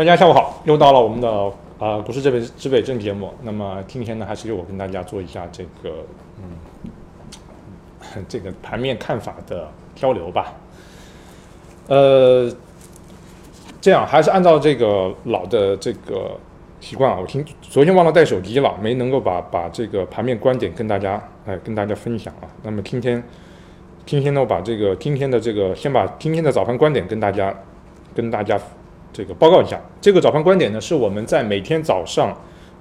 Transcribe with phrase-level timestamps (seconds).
[0.00, 1.28] 大家下午好，又到了我们的
[1.78, 3.30] 啊股市指北指北正节目。
[3.42, 5.90] 那么今天呢，还是由我跟大家做一下这个
[6.38, 10.54] 嗯 这个盘面看法的交流吧。
[11.88, 12.50] 呃，
[13.78, 16.30] 这样还是按照这个老的这个
[16.80, 22.48] 习惯啊，我听昨天忘了带手机了，没能够把把这个盘面观点跟大家哎跟大家分享啊。
[22.62, 23.22] 那么今天
[24.06, 27.54] 今天呢，我把这个今天的这个先把今天的早盘观点跟大家
[28.14, 28.58] 跟大家。
[29.12, 32.32] 这个报告一下，这个早盘观点呢，是我们在每天早上，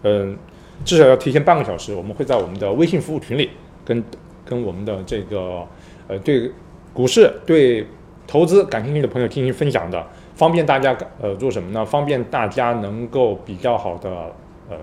[0.03, 0.37] 嗯，
[0.85, 3.49] 至少要提前半个小时，我们会在我们的微信服务群里
[3.83, 4.03] 跟
[4.45, 5.65] 跟我们的这个
[6.07, 6.51] 呃对
[6.93, 7.85] 股市对
[8.27, 10.05] 投资感兴趣的朋友进行分享的，
[10.35, 11.83] 方便大家呃做什么呢？
[11.83, 14.31] 方便大家能够比较好的
[14.69, 14.77] 嗯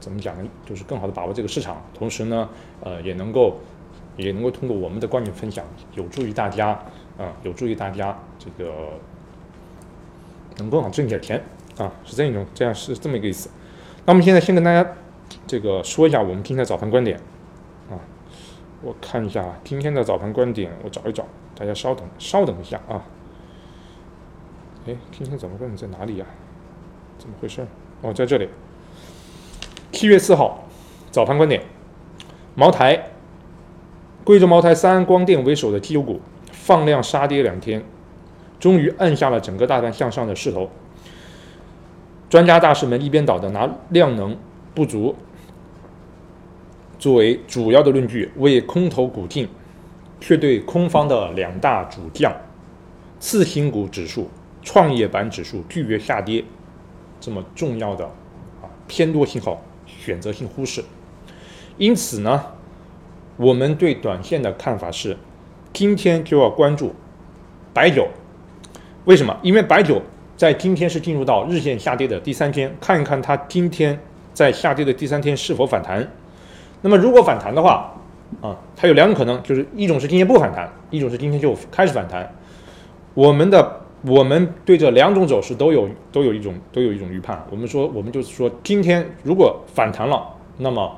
[0.00, 0.48] 怎么讲呢？
[0.64, 2.48] 就是更好的把握这个市场，同时呢
[2.80, 3.58] 呃也能够
[4.16, 5.62] 也能够通过我们的观点分享，
[5.94, 6.68] 有助于大家
[7.18, 8.72] 啊有助于大家这个。
[10.58, 11.42] 能更好挣点钱
[11.78, 13.50] 啊，是这样一种，这样是这么一个意思。
[14.04, 14.88] 那我们现在先跟大家
[15.46, 17.18] 这个说一下我们今天的早盘观点
[17.90, 17.98] 啊。
[18.80, 23.04] 我看一下今天的早盘观点，我找一找，大家稍等，稍等一下啊。
[24.86, 26.26] 哎，今天早盘观点在哪里呀？
[27.18, 27.66] 怎么回事？
[28.02, 28.48] 哦，在这里。
[29.90, 30.64] 七月四号
[31.10, 31.62] 早盘观点，
[32.54, 33.10] 茅台，
[34.22, 36.20] 贵州茅台三安光电为首的绩优股
[36.52, 37.82] 放量杀跌两天。
[38.60, 40.68] 终于按下了整个大盘向上的势头。
[42.28, 44.36] 专家大师们一边倒的拿量能
[44.74, 45.16] 不足
[46.98, 49.48] 作为主要的论据为空头鼓劲，
[50.20, 52.32] 却对空方的两大主将
[53.18, 54.28] 次新股指数、
[54.62, 56.44] 创业板指数拒绝下跌
[57.18, 60.84] 这么重要的啊偏多信号选择性忽视。
[61.78, 62.44] 因此呢，
[63.36, 65.16] 我们对短线的看法是，
[65.72, 66.94] 今天就要关注
[67.72, 68.08] 白酒。
[69.04, 69.36] 为什么？
[69.42, 70.00] 因为白酒
[70.36, 73.98] 在今天是进入到日线下跌的第三天，看一看它今天
[74.32, 76.06] 在下跌的第三天是否反弹。
[76.80, 77.92] 那么如果反弹的话，
[78.40, 82.30] 啊，它有两种可能，就是一种是今天不反弹，一种是今天就开始反弹。
[83.14, 87.42] 我们的我们对这两种走势都有都有一种都有一种预判。
[87.50, 90.22] 我们说我们就是说，今天如果反弹了，
[90.58, 90.94] 那么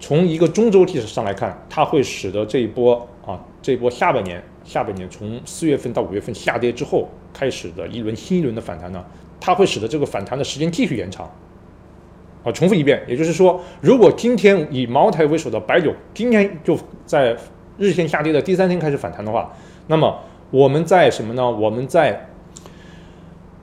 [0.00, 7.08] 从一个中周期上来看，它会使得这一波啊这一波下半年下半年从四月份到五月份下跌之后。
[7.32, 9.02] 开始的一轮新一轮的反弹呢，
[9.40, 11.30] 它会使得这个反弹的时间继续延长。
[12.42, 16.76] 啊，重复一遍，也就是说，如果今天以茅台为首的白酒今天就
[17.06, 17.36] 在
[17.78, 19.48] 日线下跌的第三天开始反弹的话，
[19.86, 20.18] 那么
[20.50, 21.48] 我们在什么呢？
[21.48, 22.28] 我们在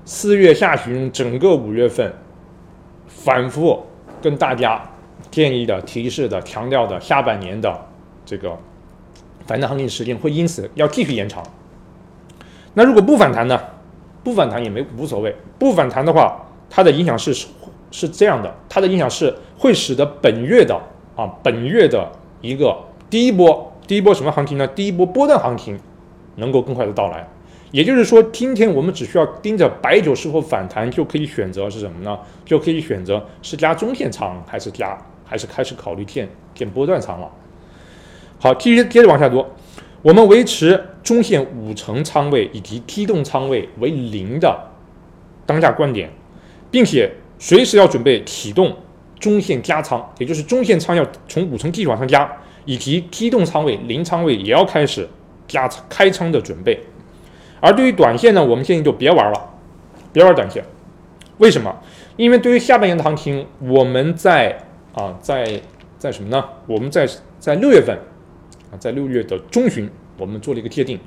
[0.06, 2.12] 四月下旬整个五月份
[3.06, 3.84] 反复
[4.22, 4.82] 跟大家
[5.30, 7.86] 建议的、提示的、强调的下半年的
[8.26, 8.58] 这个
[9.48, 11.42] 反弹行情时间会因此要继续延长。
[12.74, 13.60] 那如果不反弹呢？
[14.24, 15.34] 不反弹也没无所谓。
[15.58, 17.34] 不反弹的话，它的影响是
[17.92, 20.76] 是这样的，它的影响是会使得本月的
[21.16, 22.78] 啊本月的一个
[23.10, 24.68] 第一波第一波什么行情呢？
[24.68, 25.80] 第一波波段行情
[26.36, 27.26] 能够更快的到来。
[27.72, 32.20] 也就是说，今天我们只需要盯着白酒是否反弹，就可以选择是什么呢？
[32.46, 37.32] 就可以选择是加中线仓还是加还是开始考虑建建波段仓了。
[38.40, 39.44] 好，继续接着往下读。
[40.04, 44.56] 我们维持中线五成仓位以及梯动仓位为零的
[45.46, 46.08] 当下观点，
[46.70, 48.78] 并且随时要准备启动
[49.20, 52.32] 中线加仓，也就是中线仓要从五成继续往上加，
[52.66, 55.10] 以及梯动仓位零仓位也要开始
[55.48, 56.80] 加开仓的准备。
[57.60, 59.50] 而对于短线呢，我们现在就别玩了，
[60.14, 60.64] 别玩短线。
[61.40, 61.76] 为什么？
[62.18, 64.60] 因为对于下半年的行情，我们在
[64.94, 65.60] 啊在
[65.98, 66.46] 在什么呢？
[66.68, 67.10] 我们在
[67.40, 67.98] 在六月份。
[68.72, 71.00] 啊，在六月的中旬，我们做了一个界定。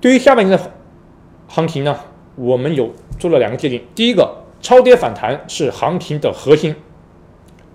[0.00, 0.72] 对于下半年的
[1.46, 1.98] 行情呢，
[2.36, 3.82] 我们有做了两个界定。
[3.94, 6.72] 第一个，超跌反弹是行情的核心；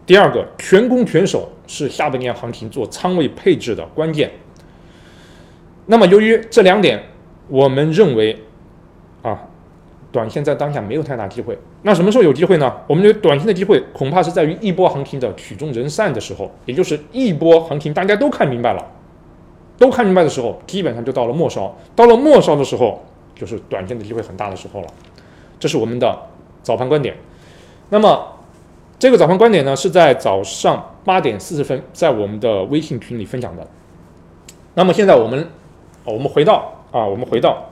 [0.05, 4.31] 第二个，全攻全守是下半年行情做仓位配置的关键。
[5.85, 7.03] 那么，由于这两点，
[7.47, 8.41] 我们认为。
[10.13, 12.71] 短线在当下没有太大机会，那什么时候有机会呢？
[12.85, 18.85] 我们觉得短线的机会恐怕是在于一波行情的曲终人散的时候，也就是一波行情大家都看明白了，
[19.79, 21.75] 都看明白的时候，基本上就到了末梢。
[21.95, 23.01] 到了末梢的时候，
[23.33, 24.87] 就是短线的机会很大的时候了。
[25.59, 26.15] 这是我们的
[26.61, 27.15] 早盘观点。
[27.89, 28.27] 那么
[28.99, 33.67] 这个早盘观点呢，是在早上八点四十分在我们的微信群里分享的。
[34.75, 35.47] 那么现在我们，
[36.05, 37.65] 我们回到啊，我们回到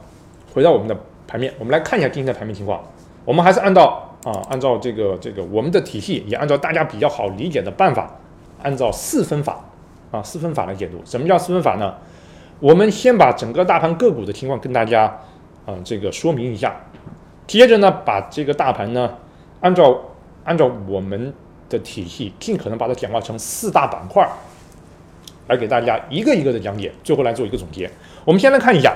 [0.55, 0.97] 回到我们的。
[1.31, 2.83] 盘面，我们来看一下今天的盘面情况。
[3.23, 8.13] 我们还是按照啊，按照这个这个我们的体系，也按照大家比较好理解的办法，
[8.61, 9.63] 按照四分法
[10.11, 11.01] 啊，四分法来解读。
[11.05, 11.95] 什么叫四分法呢？
[12.59, 15.03] 我们先把整个大盘个股的情况跟大家
[15.65, 16.75] 啊这个说明一下。
[17.47, 19.09] 接着呢，把这个大盘呢，
[19.61, 19.97] 按照
[20.43, 21.33] 按照我们
[21.69, 24.27] 的体系，尽可能把它简化成四大板块，
[25.47, 27.89] 来给大家一个一个的讲解，最后来做一个总结。
[28.25, 28.93] 我们先来看一下，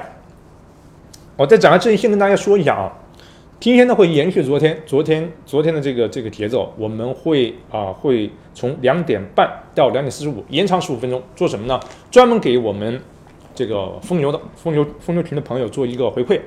[1.38, 2.94] 我在讲完之前，先跟大家说一下啊，
[3.60, 9.46] 今天呢会延续昨天昨天昨天的这个这个节奏，我们会啊会从两点半
[9.76, 11.78] 到两点四十五，延长十五分钟，做什么呢？
[12.10, 13.02] 专门给我们
[13.54, 16.40] 这个疯牛的疯牛疯牛群的朋友做一个回馈，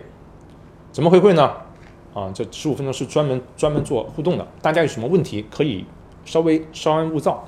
[0.91, 1.53] 怎么回馈呢？
[2.15, 5.85] 啊，这十五分钟是专门专门做互动的，大家有什么问题可以
[6.25, 7.47] 稍微稍安勿躁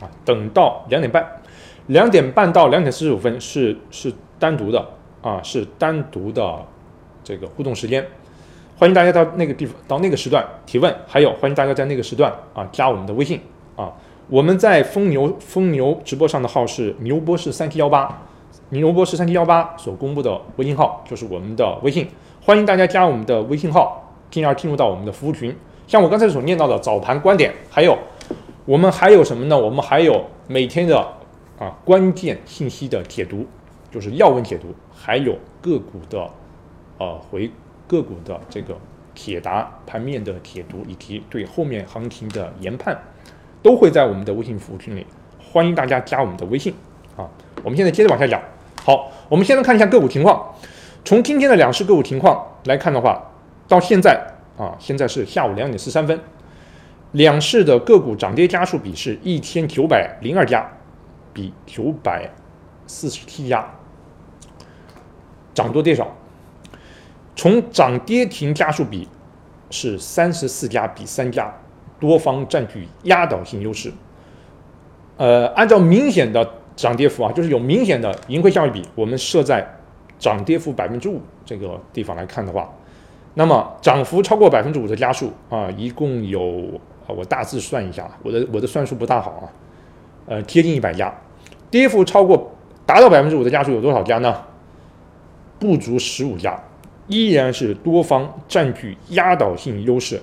[0.00, 1.42] 啊，等到两点半，
[1.88, 4.88] 两点半到两点四十五分是是单独的
[5.24, 6.58] 啊，是单独的
[7.24, 8.06] 这个互动时间，
[8.76, 13.40] 欢迎大家到那个地方到那个时段提问，还有欢迎大家在那个时段啊加我们的微信
[13.74, 13.90] 啊，
[14.28, 18.22] 我们在疯牛疯牛直播上的号是牛博士三七幺八，
[18.68, 22.06] 牛博士三七幺八所公布的微信号就是我们的微信。
[22.42, 25.56] 欢迎大家加我们的微信号，进而进入到我们的服务群。
[25.86, 27.96] 像我刚才所念到的早盘观点，还有
[28.66, 29.58] 我们还有什么呢？
[29.58, 30.98] 我们还有每天的
[31.58, 33.46] 啊关键信息的解读，
[33.94, 36.28] 就是要闻解读，还有个股的
[36.98, 37.48] 呃回
[37.86, 38.76] 个股的这个
[39.14, 43.00] 解答盘面的解读，以及对后面行情的研判，
[43.62, 45.06] 都会在我们的微信服务群里。
[45.38, 46.74] 欢迎大家加我们的微信
[47.16, 47.30] 啊！
[47.62, 48.42] 我们现在接着往下讲。
[48.82, 50.52] 好，我们先来看一下个股情况。
[51.04, 53.30] 从今天的两市个股情况来看的话，
[53.68, 54.20] 到现在
[54.58, 56.18] 啊，现在是下午两点十三分，
[57.12, 60.68] 两市的个股涨跌家数比是一千九百零二家，
[61.32, 62.28] 比九百
[62.88, 63.64] 四十七家
[65.54, 66.12] 涨多跌少。
[67.36, 69.08] 从涨跌停家数比
[69.70, 71.54] 是三十四家比三家，
[71.98, 73.92] 多方占据压倒性优势。
[75.16, 76.46] 呃，按照明显的
[76.76, 79.66] 涨跌幅啊，就是有明显的盈亏效益比，我们设在。
[80.16, 82.72] 涨跌幅百分之五这个地方来看的话，
[83.34, 89.44] 那么涨幅超过百分之五的家数啊，一共有啊，我大致算一下，我的我的算术不大好啊，
[90.26, 91.12] 呃，接近一百家。
[91.68, 92.52] 跌幅超过
[92.86, 94.34] 达到百分之五的家数有多少家呢？
[95.64, 96.62] 不足十五家，
[97.08, 100.20] 依然是多方占据压倒性优势。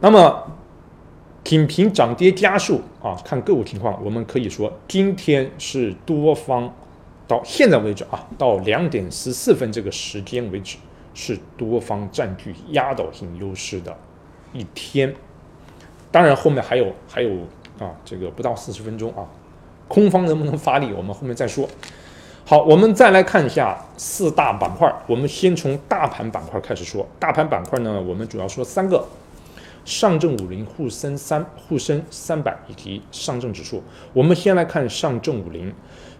[0.00, 0.44] 那么
[1.42, 6.70] 仅凭涨跌家数啊，看个股情况，我们可以说今天是多方。
[7.26, 10.76] 到现在为止啊，到两点十四分这个时间为止，
[11.14, 13.96] 是多方占据压倒性优势的
[14.52, 15.14] 一天。
[16.10, 17.30] 当然，后面还有还有
[17.78, 19.28] 啊，这个不到四十分钟啊，
[19.88, 21.68] 空方能不能发力，我们后面再说。
[22.48, 27.06] 好，我们再来看一下四大板块，我们先从大盘板块开始说。
[27.20, 29.06] 大盘板块呢，我们主要说三个：
[29.84, 33.82] 上证五零、沪深三、沪深三百以及上证指数。
[34.14, 35.70] 我们先来看上证五零。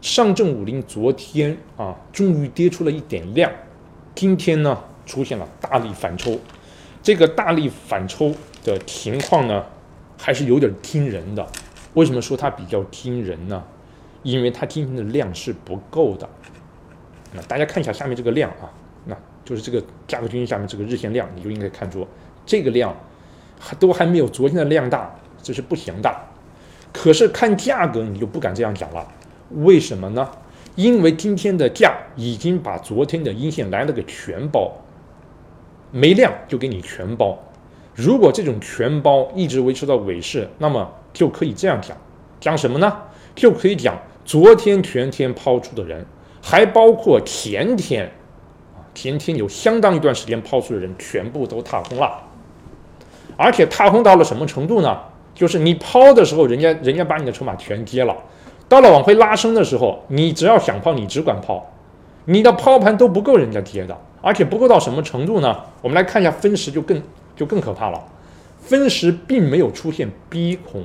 [0.02, 3.50] 上证五零昨天啊，终于跌出了一点量，
[4.14, 6.38] 今天呢出现了大力反抽，
[7.02, 9.64] 这个大力反抽的情况呢，
[10.19, 11.46] 还是有点惊人的。
[11.94, 13.64] 为什么说它比较惊人呢？
[14.23, 16.29] 因为它今天的量是不够的。
[17.32, 18.73] 那大家看一下下面这个量啊，
[19.05, 22.06] 那就是这个价格均线下面这个日线量，你就应该看出
[22.46, 22.96] 这个量
[23.58, 26.15] 还都还没有昨天的量大，这是不行的。
[26.93, 29.06] 可是看价格，你就不敢这样讲了。
[29.51, 30.29] 为什么呢？
[30.75, 34.72] 因为今天的价已经把昨天的阴线来了个全包，
[35.91, 37.39] 没量就给你全包。
[37.94, 41.96] 如果这种全包一直维持到尾市，那么就可以这样讲，
[42.41, 42.96] 讲什么呢？
[43.34, 46.05] 就可以讲昨天全天抛出的人，
[46.43, 48.05] 还包括前天
[48.77, 52.20] 啊，前天有相当一段时间抛出的人，全部都踏空了。
[53.39, 55.01] 而且踏空到了什么程度呢？
[55.35, 58.15] 就是你抛的时候，人家人家把你的筹码全接了。
[58.69, 61.67] 到了往回拉升的时候，你只要想抛，你只管抛，
[62.27, 65.58] 你的抛盘都不够人家接的，而且不够到什么程度呢？
[65.81, 67.03] 我们来看一下分时就更
[67.35, 68.05] 就更可怕了，
[68.61, 70.85] 分时并没有出现逼空，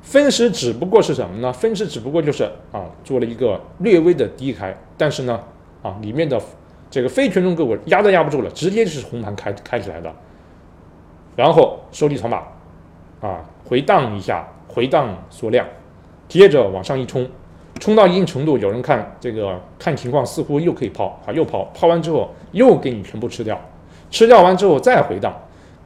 [0.00, 1.52] 分时只不过是什么呢？
[1.52, 5.40] 分时只不过就是啊做了一个略微的低开，但是呢
[5.82, 6.40] 啊里面的
[6.90, 10.10] 这个非权重个股压都压不住了，直接就是红盘开开起来的，
[11.36, 12.42] 然后收力筹码
[13.20, 15.66] 啊回荡一下，回荡缩量。
[16.26, 17.26] 接着往上一冲，
[17.80, 23.58] 冲到一定程度，有人看这个看情况，似乎又可以抛，好又抛，抛完之后又给你全部吃掉，
[24.10, 25.34] 吃掉完之后再回荡，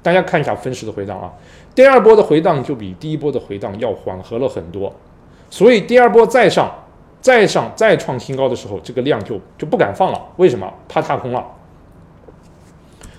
[0.03, 1.33] 大家看一下分时的回荡啊，
[1.75, 4.95] 第二波的回荡就比第一波的回荡要缓和了很多，
[5.51, 6.71] 所以第二波再上、
[7.21, 10.73] 再上、再创新高的时候，这个量就就不敢放了，为什么？
[10.89, 11.45] 怕踏空了。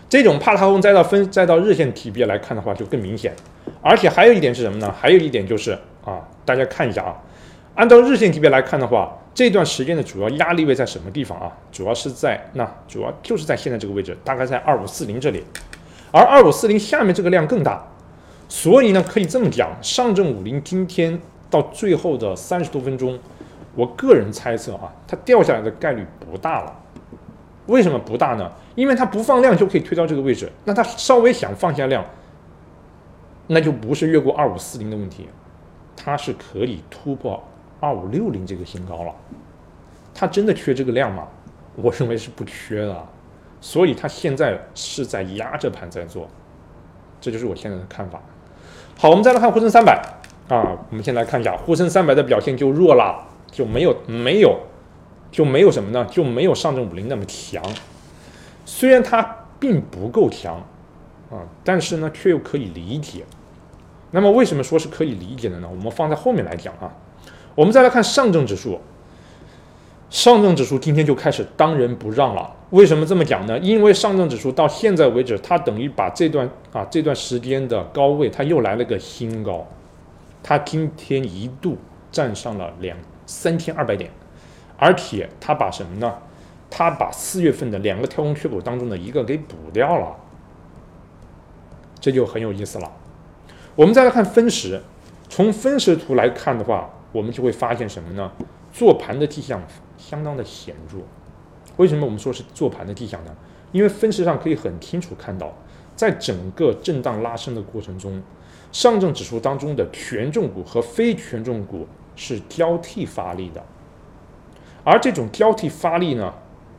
[0.08, 3.34] 这种怕踏空再到分再到日线级别来看的话，就更明显，
[3.82, 4.94] 而且还有一点是什么呢？
[5.00, 5.78] 还有一点就是。
[6.06, 7.16] 啊，大家看一下啊，
[7.76, 11.50] 按照日线级别来看的话，这段时间的主要压力位在什么地方啊？
[11.72, 15.42] 主要是在那，主要就是在现在这个位置，大概在二五四零这里。
[16.12, 17.88] 而二五四零下面这个量更大，
[18.54, 21.20] 所以呢，可以这么讲，上证五零今天
[21.50, 23.18] 到最后的三十多分钟，
[23.74, 26.72] 我个人猜测啊，它掉下来的概率不大了。
[27.66, 28.52] 为什么不大呢？
[28.76, 32.06] 因为它不放量就可以推到这个位置，那它稍微想放下量，
[33.48, 35.28] 那就不是越过二五四零的问题，
[35.96, 37.44] 它是可以突破
[37.80, 39.16] 二五六零这个新高了。
[40.14, 41.28] 它真的缺这个量吗？
[41.76, 43.04] 我认为是不缺的。
[43.60, 46.28] 所以它现在是在压着盘在做，
[47.20, 48.22] 这就是我现在的看法。
[48.98, 50.02] 好，我们再来看沪深三百
[50.48, 54.60] 啊，我们先来看一下沪深三百的表现就弱了，就没有没有
[55.32, 56.06] 就没有什么呢？
[56.10, 57.62] 就没有上证五零那么强。
[58.66, 60.56] 虽然它并不够强
[61.30, 63.26] 啊，但是呢却又可以理解。
[64.12, 65.68] 那么为什么说是可以理解的呢？
[65.70, 66.94] 我们放在后面来讲啊。
[67.56, 68.80] 我们再来看上证指数。
[70.10, 73.60] 上证指数今天就开始当仁不让了，为什么这么讲呢？
[73.60, 79.64] 因为上证指数到现在为止，它等于把这段啊这段时间的高位，它又来了个新高，
[80.42, 81.78] 它今天一度
[82.12, 84.10] 站上了两三千二百点，
[84.76, 86.12] 而且它把什么呢？
[86.72, 90.16] 它把四月份的两个跳空缺口当中的一个给补掉了，
[92.00, 92.92] 这就很有意思了。
[93.76, 94.82] 我们再来看分时，
[95.30, 98.32] 从分时图来看的话，我们就会发现什么呢？
[98.72, 99.62] 做盘的迹象。
[99.96, 100.98] 相当的显著，
[101.78, 103.36] 为什么我们说是做盘的迹象呢？
[103.72, 105.52] 因为分时上可以很清楚看到，
[105.96, 108.22] 在整个震荡拉升的过程中，
[108.72, 113.64] 上证指数当中的权重股和非权重股是交替发力的，
[114.84, 116.32] 而这种交替发力呢，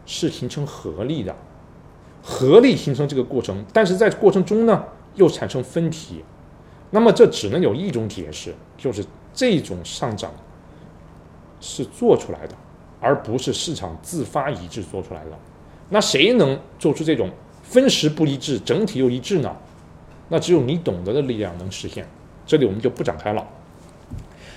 [0.06, 1.34] 是形成合力的，
[2.22, 4.84] 合力形成这个过程，但是在过程中呢，
[5.16, 6.24] 又产生分歧，
[6.90, 10.32] 那么这只能有一种解释，就是这种上涨
[11.60, 12.54] 是做出来的。
[13.04, 15.30] 而不是市场自发一致做出来的，
[15.90, 17.30] 那谁能做出这种
[17.62, 19.54] 分时不一致，整体又一致呢？
[20.30, 22.06] 那只有你懂得的力量能实现。
[22.46, 23.46] 这里我们就不展开了。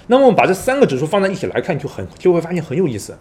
[0.08, 3.18] 那么我们把这三个指数放在一起来看，就很就会发现很有意思。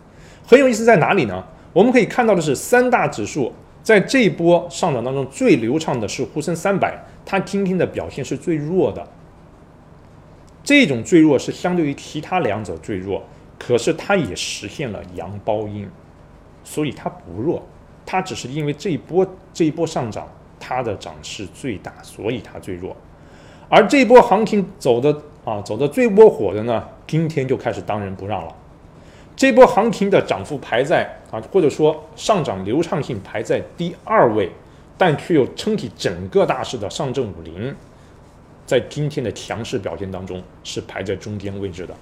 [0.46, 1.44] 很有意思在哪里呢？
[1.72, 3.52] 我们可以看到的是，三大指数
[3.82, 9.04] 在这一波上涨当中最流畅的是沪深三百，它今天的表现是最弱的。
[10.62, 13.22] 这种最弱是相对于其他两者最弱。
[13.58, 15.88] 可是它也实现了阳包阴，
[16.62, 17.62] 所以它不弱，
[18.04, 20.28] 它只是因为这一波这一波上涨，
[20.60, 22.96] 它的涨势最大，所以它最弱。
[23.68, 25.10] 而这波行情走的
[25.44, 28.54] 啊走的最窝火的呢，今天就开始当仁不让了。
[29.34, 34.50] 这波行情的涨幅排在啊或者说上涨流畅性排在第二位，
[34.96, 37.74] 但却又撑起整个大势的上证五零，
[38.64, 41.94] 在今天的强势表现当中是排在中间位置的。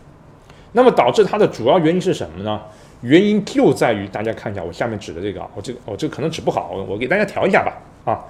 [0.77, 2.61] 那么导致它的主要原因是什么呢？
[3.01, 7.73] 原因就在于大家看一下我下面指的这个，我这个我这个可能指不好，我我给大家调一下吧。
[8.05, 8.25] 啊，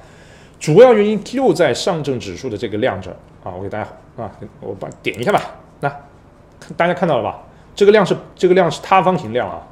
[0.61, 3.11] 主要原因就在上证指数的这个量这
[3.43, 3.89] 啊，我给大家
[4.23, 5.41] 啊，我把点一下吧。
[5.81, 5.89] 那
[6.77, 7.41] 大家看到了吧？
[7.75, 9.63] 这个量是这个量是塌方形量啊，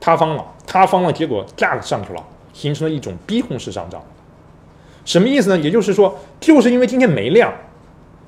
[0.00, 4.02] 塌方了，塌方了，结果价格上去了，形成了一种逼空式上涨。
[5.04, 5.58] 什么意思呢？
[5.58, 7.52] 也就是说，就是因为今天没量，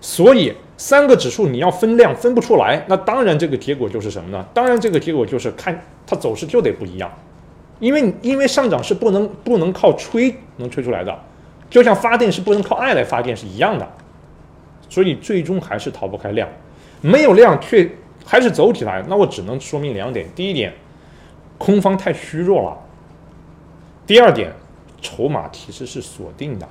[0.00, 0.55] 所以。
[0.81, 4.47] 三个指数你要分量分不出来，那当然这个结果就是什么呢？
[4.55, 5.76] 当然这个结果就是看
[6.07, 7.12] 它走势就得不一样，
[7.81, 11.19] 因为因为上涨是不能不能靠吹能吹出来的，
[11.69, 13.88] 就像发电是不能靠爱来发电是一样的，
[14.88, 16.49] 所以最终还是逃不开量，
[17.00, 17.90] 没有量却
[18.25, 20.73] 还是走起来，那我只能说明两点：第一点，
[21.59, 22.78] 空方太虚弱了；
[24.07, 24.52] 第二点，
[25.02, 26.69] 筹码其实是锁定的。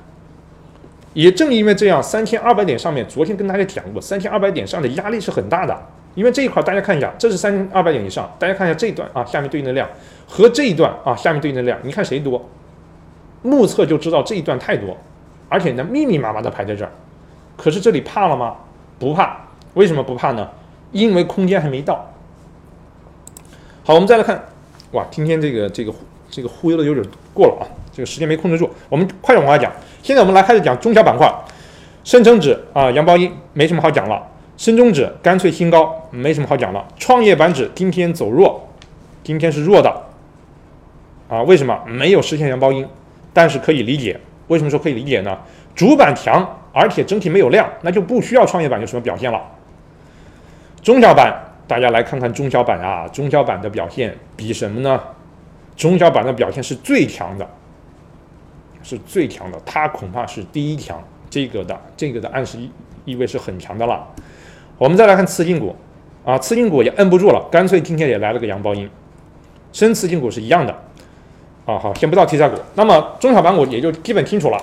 [1.17, 5.75] 也正因为这样，三千二百点上面，昨天跟大家讲过，三千二百点上的压力是很大的。
[6.13, 9.89] 因为这一块大家看一下，这是三千二百点以上，大家看一下这一段啊，下面对应的量
[10.27, 12.47] 和这一段啊，下面对应的量，你看谁多？
[13.41, 14.95] 目测就知道这一段太多，
[15.49, 16.91] 而且呢密密麻麻的排在这儿。
[17.55, 18.55] 可是这里怕了吗？
[18.99, 19.37] 不怕。
[19.73, 20.47] 为什么不怕呢？
[20.91, 22.13] 因为空间还没到。
[23.83, 24.39] 好，我们再来看，
[24.91, 25.91] 哇，今天这个这个
[26.29, 27.65] 这个忽悠的有点过了啊，
[27.97, 29.73] 这个时间没控制住，我们快点往下讲。
[30.03, 31.27] 现在我们来开始讲中小板块，
[32.03, 34.21] 深成指啊，阳包阴没什么好讲了，
[34.55, 38.69] 深中指干脆新高，没什么好讲了，创业板指今天走弱，
[39.23, 39.91] 今天是弱的，
[41.27, 42.87] 啊，为什么没有实现阳包阴？
[43.33, 45.35] 但是可以理解，为什么说可以理解呢？
[45.73, 49.41] 主板强，而且整体没有量，那就不需要创业板有什么表现了。
[50.83, 51.35] 中小板，
[51.67, 55.01] 大家来看看中小板啊，中小板的表现比什么呢？
[55.75, 57.49] 中小板的表现是最强的。
[58.87, 60.97] 是最强的，它恐怕是第一强，
[61.29, 62.71] 这个的这个的暗示意
[63.03, 64.07] 意味是很强的了。
[64.77, 65.75] 我们再来看次新股，
[66.23, 68.89] 啊，次新股也摁不住了，干脆今天也来了个阳包阴，
[69.73, 70.73] 深次新股是一样的。
[71.65, 74.57] 啊，好，先不到题材股，那么中小板股也就基本清楚了，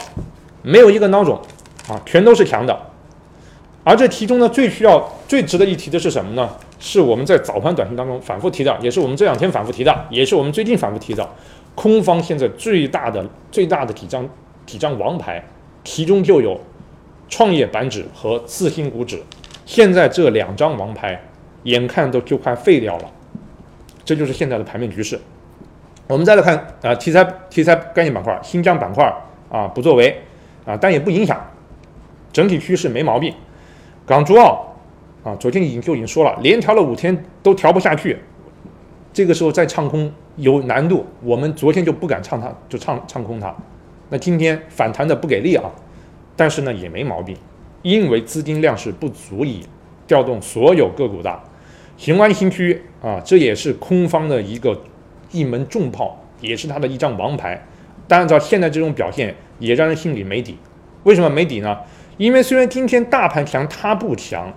[0.62, 1.38] 没有一个孬种
[1.86, 2.74] 啊，全都是强的。
[3.86, 6.48] 而这其中呢，最需要、最值得一提的是什么呢？
[6.78, 11.28] 是我们在早盘短信当中反复提的，也是我们这两天反复提的，也是我们最近反复提的。
[11.74, 14.28] 空方现在最大的、最大的几张
[14.66, 15.44] 几张王牌，
[15.82, 16.60] 其中就有
[17.28, 19.22] 创业板指和次新股指，
[19.66, 21.20] 现在这两张王牌。
[21.64, 23.10] 眼看都就快废掉了，
[24.04, 25.18] 这就是现在的盘面局势。
[26.06, 29.10] 我们再来看啊，题材题材概念板块，新疆板块
[29.50, 30.14] 啊不作为
[30.66, 31.42] 啊，但也不影响
[32.30, 33.34] 整体趋势没毛病。
[34.04, 34.62] 港珠澳
[35.22, 38.18] 啊，昨天已经就已经说了，连调了五天都调不下去，
[39.14, 41.06] 这个时候再唱空有难度。
[41.22, 43.54] 我们昨天就不敢唱它，就唱唱空它。
[44.10, 45.64] 那今天反弹的不给力啊，
[46.36, 47.36] 但是呢也没毛病，
[47.82, 49.64] 因为资金量是不足以
[50.06, 51.40] 调动所有个股的。
[51.96, 54.78] 雄安新区啊，这也是空方的一个
[55.30, 57.64] 一门重炮，也是他的一张王牌。
[58.06, 60.58] 但按照现在这种表现，也让人心里没底。
[61.04, 61.78] 为什么没底呢？
[62.16, 64.52] 因为虽然今天大盘强，它不强，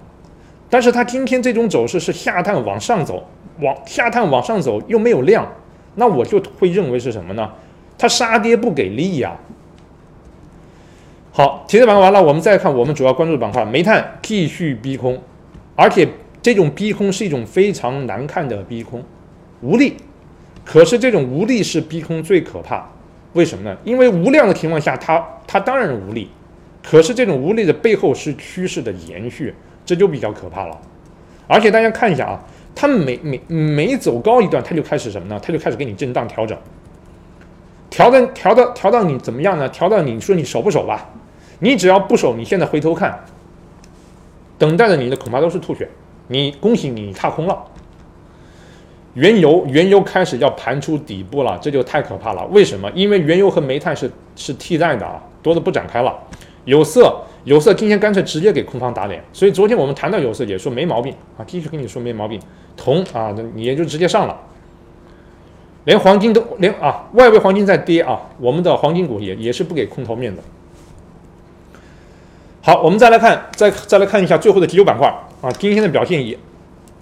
[0.69, 3.27] 但是它今天这种走势是下探往上走，
[3.61, 5.47] 往下探往上走又没有量，
[5.97, 7.51] 那我就会认为是什么呢？
[7.97, 9.35] 它杀跌不给力呀。
[11.33, 15.21] 好，题材板块完了，我们再看我们主要关注的板块，煤炭继续逼空，
[15.75, 16.07] 而且。
[16.39, 19.03] 这种逼空是一种非常难看的逼空，
[19.59, 19.97] 无力。
[20.63, 22.87] 可是这种无力是逼空最可怕，
[23.33, 23.75] 为什么呢？
[23.83, 26.29] 因为无量的情况下，它它当然无力。
[26.81, 29.53] 可是这种无力的背后是趋势的延续，
[29.85, 30.79] 这就比较可怕了。
[31.47, 32.41] 而且大家看一下啊，
[32.79, 35.39] 它每每每走高一段，它就开始什么呢？
[35.41, 36.55] 它就开始给你震荡调整，
[37.89, 39.67] 调的调到调到你怎么样呢？
[39.69, 41.09] 调到你说你守不守吧？
[41.57, 43.19] 你只要不守，你现在回头看，
[44.59, 45.89] 等待着你的恐怕都是吐血。
[46.27, 47.65] 你恭喜你踏空了，
[49.15, 52.45] 原油原油开始要盘出底部了，这就太可怕了。
[52.51, 52.91] 为什么？
[52.93, 56.15] 因为原油和煤炭是是替代的啊，多的不展开了。
[56.67, 62.37] 有色有色今天干脆直接给空方打脸，所以昨天我们谈到有色也说没毛病啊，继续跟你说没毛病。
[62.75, 64.37] 铜啊，你也就直接上了，
[65.85, 70.41] 连黄金都连啊，外围黄金在跌啊，我们的黄金股也也是不给空头面子。
[72.61, 75.07] 好，我们再来看，再再来看一下最后的急救板块
[75.41, 76.37] 啊，今天的表现也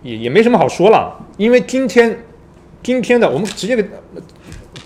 [0.04, 2.24] 也也没什么好说了，因为今天
[2.84, 3.84] 今天的我们直接给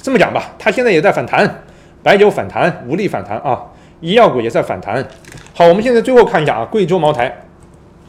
[0.02, 1.64] 这么讲吧，它现在也在反弹，
[2.02, 3.62] 白酒反弹，无力反弹啊，
[4.02, 5.06] 医药股也在反弹。
[5.54, 7.46] 好，我们现在最后看一下啊，贵州茅台，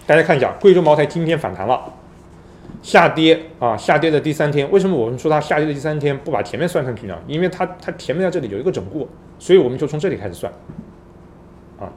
[0.07, 1.81] 大家看一下，贵州茅台今天反弹了，
[2.83, 7.19] 下跌啊，下跌的第三天，为什么我们说它下跌的第三天不把前面算上去呢？
[7.27, 10.53] 因为它它前面在这里有一个整固，所以我们就从这里开始算。
[11.79, 11.91] 啊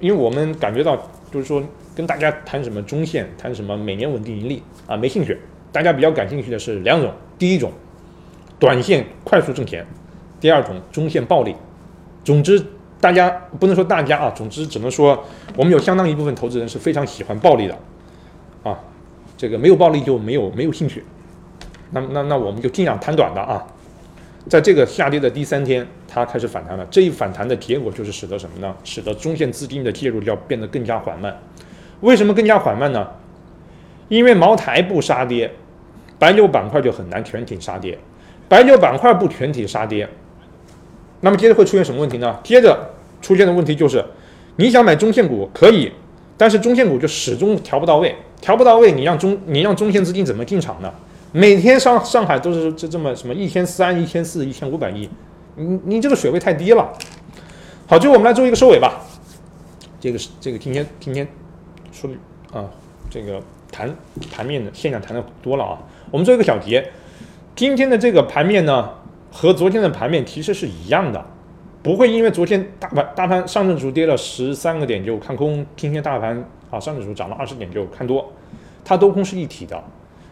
[0.00, 0.94] 因为我们感觉到，
[1.32, 1.62] 就是说
[1.96, 5.40] 跟大家谈什么中线，谈什么每年稳定盈利啊，没兴趣。
[5.72, 7.72] 大家比较感兴趣的是两种：第一种，
[8.58, 9.82] 短线快速挣钱；
[10.38, 11.56] 第二种，中线暴利。
[12.22, 12.62] 总之，
[13.00, 15.24] 大家不能说大家啊，总之只能说
[15.56, 17.78] 我们有相当一部分投资人是非常喜欢暴利的
[18.62, 18.78] 啊。
[19.36, 21.04] 这个没有暴利就没有没有兴趣。
[21.90, 23.64] 那那那我们就尽量谈短的啊。
[24.48, 26.86] 在这个下跌的第三天，它开始反弹了。
[26.90, 28.74] 这一反弹的结果就是使得什么呢？
[28.82, 31.36] 使得中线资金的介入要变得更加缓慢。
[32.00, 33.06] 为什么更加缓慢呢？
[34.08, 35.52] 因为茅台不杀跌，
[36.18, 37.98] 白酒板块就很难全体杀跌。
[38.48, 40.08] 白酒板块不全体杀跌，
[41.20, 42.38] 那么接着会出现什么问题呢？
[42.44, 44.04] 接着出现的问题就是，
[44.56, 45.90] 你想买中线股可以，
[46.36, 50.92] 但是中线股就始终调不到位，调不到位，你让中你让中线资金怎么进场呢？
[51.32, 55.08] 每天上上海都是这这么什么一千三、一千四、一千五百亿，
[55.56, 56.88] 你你这个水位太低了。
[57.86, 59.02] 好，最后我们来做一个收尾吧。
[60.00, 61.26] 这个是这个今天今天
[61.92, 62.16] 说的
[62.58, 62.64] 啊，
[63.10, 63.94] 这个谈
[64.30, 65.78] 盘面的现象谈的多了啊。
[66.10, 66.92] 我们做一个小结，
[67.56, 68.88] 今天的这个盘面呢
[69.30, 71.24] 和昨天的盘面其实是一样的，
[71.82, 78.32] 不会因为昨天大盘大盘上证指数跌了十三个点就看空，今天大盘啊上证指数涨了二十点就看多，
[78.84, 79.82] 它多空是一体的。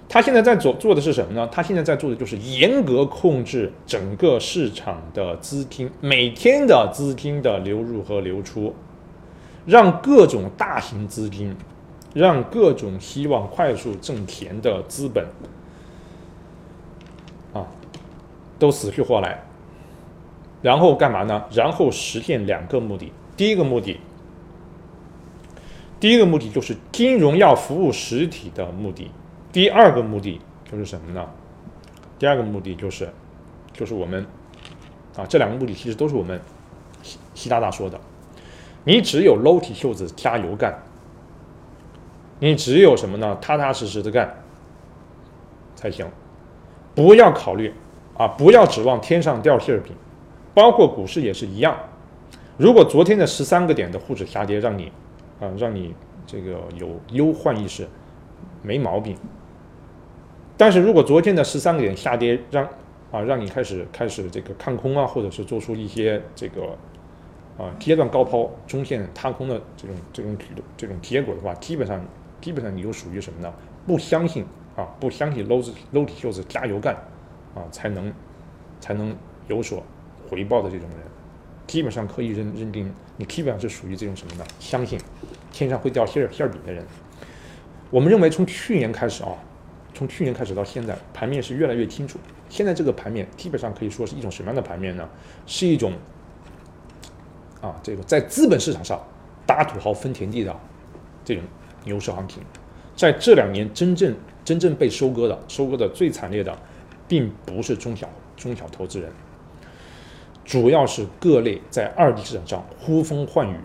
[0.09, 1.49] 他现在在做做的是什么呢？
[1.51, 8.73] 他现在在做的就是严格控制整个市场的资金，每天的资金的流入和流出，
[9.67, 11.57] 让各种大型资金，
[12.15, 15.27] 让各种希望快速挣钱的资本，
[17.53, 17.67] 啊，
[18.59, 19.43] 都死去活来。
[20.63, 21.45] 然后干嘛呢？
[21.53, 23.13] 然后实现两个目的。
[23.37, 24.01] 第一个目的，
[26.01, 29.11] 第一个目的就是金融要服务实体的目的。
[29.53, 30.41] 第二个目的
[30.71, 31.29] 就是什么呢？
[32.19, 33.09] 第二个目的就是，
[33.73, 34.27] 就是我们
[35.17, 36.41] 啊，这两个目的其实都是我们
[37.35, 38.01] 习大大说的。
[38.85, 40.83] 你只有搂起袖子加油干，
[42.39, 43.37] 你只有什么呢？
[43.41, 44.35] 踏踏实实的干
[45.75, 46.07] 才行，
[46.95, 47.75] 不要考虑
[48.19, 49.93] 啊，不要指望天上掉馅饼，
[50.55, 51.77] 包括股市也是一样。
[52.57, 54.91] 如果昨天的十三个点的沪指下跌让你
[55.41, 55.95] 啊让你
[56.27, 57.87] 这个有忧患意识，
[58.63, 59.17] 没毛病。
[60.57, 62.65] 但是如果昨天的十三个点下跌让
[63.13, 66.63] 啊让你开始开始这个看空啊，或者是做出一些这个
[67.59, 72.01] 啊阶段高抛、中线踏空的这种这种举动这种结果的话，基本上。
[72.39, 73.53] 基本上你就属于什么呢？
[73.87, 74.45] 不相信
[74.77, 76.95] 啊，不相信搂子搂起袖子加油干
[77.57, 78.13] 啊，才能
[78.79, 79.17] 才能
[79.49, 79.83] 有所
[80.29, 80.99] 回报的这种人，
[81.67, 84.45] 基本上可以认认定你基本上是属于这种什么呢？
[84.61, 85.01] 相信
[85.51, 86.85] 天上会掉馅儿馅儿饼的人。
[87.91, 89.31] 我们认为从去年开始啊，
[89.93, 92.19] 从去年开始到现在，盘面是越来越清楚。
[92.49, 95.09] 现在这个盘面基本上可以说是一种什么样的盘面呢？
[95.47, 95.93] 是一种
[97.61, 99.03] 啊，这个在资本市场上
[99.45, 100.55] 打土豪分田地的
[101.25, 101.43] 这种。
[101.85, 102.43] 牛市行情，
[102.97, 104.13] 在这两年真正
[104.45, 106.53] 真正被收割的、收割的最惨烈的，
[107.09, 109.11] 并不是中小中小投资人，
[110.45, 113.57] 主要是各类在二级市场上呼风唤雨、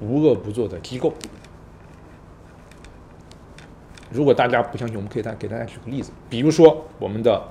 [0.00, 1.12] 无恶不作的机构。
[4.10, 7.42] 如果大家不相信，我们可以再给大家举个例子，比如说我们的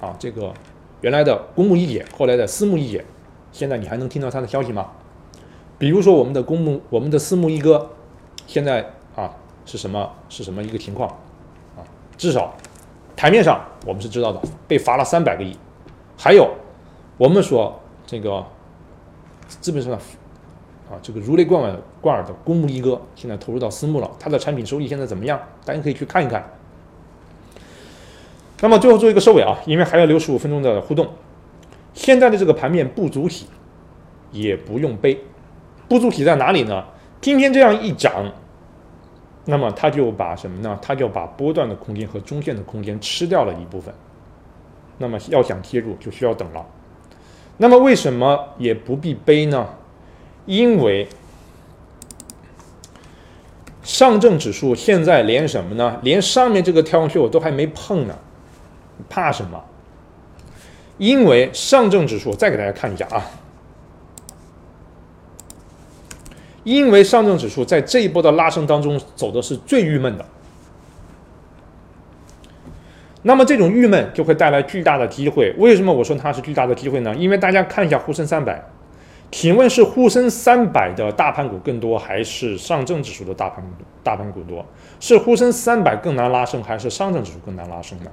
[0.00, 0.52] 啊这个
[1.00, 3.04] 原来的公募一姐，后来的私募一姐，
[3.52, 4.92] 现在你还能听到他的消息吗？
[5.78, 7.90] 比如说我们的公募，我们的私募一哥，
[8.46, 8.92] 现在。
[9.16, 9.34] 啊，
[9.66, 10.12] 是什么？
[10.28, 11.08] 是什么一个情况？
[11.76, 11.82] 啊，
[12.16, 12.54] 至少
[13.18, 15.52] 台面上我们是知道的，被罚了三百个亿。
[16.16, 16.48] 还有，
[17.16, 17.76] 我们说
[18.06, 18.46] 这个
[19.48, 19.98] 资本上的
[20.88, 25.36] 啊，这个如雷贯耳贯耳的公募一哥，现在投入到私募了，它的产品收益现在怎么样？
[25.64, 26.48] 大家可以去看一看。
[28.60, 31.08] 那么最后做一个收尾啊，因为还要留十五分钟的互动。
[31.94, 33.46] 现在的这个盘面不足喜，
[34.30, 35.18] 也不用悲，
[35.88, 36.84] 不足喜在哪里呢？
[37.20, 38.32] 今天这样一涨。
[39.50, 40.78] 那么他就把什么呢？
[40.82, 43.94] 他就把波段的空间和中线的空间吃掉了一部分。
[44.98, 46.66] 那么要想介入，就需要等了。
[47.56, 49.66] 那么为什么也不必背呢？
[50.44, 51.08] 因为
[53.82, 55.98] 上证指数现在连什么呢？
[56.02, 58.18] 连上面这个跳空缺口都还没碰呢，
[59.08, 59.64] 怕什么？
[60.98, 63.24] 因为上证指数，再给大家看一下啊。
[66.64, 70.24] 因为上证指数在这一波的拉升当中走的是最郁闷的，
[73.22, 75.54] 那么这种郁闷就会带来巨大的机会。
[75.58, 77.14] 为什么我说它是巨大的机会呢？
[77.16, 78.62] 因为大家看一下沪深三百，
[79.30, 83.64] 请问是沪深三百的大盘股更多，还是上证指数的大盘
[84.02, 84.64] 大盘股多？
[85.00, 88.10] 是沪深三百更难拉升，还是上证指数更难拉升呢？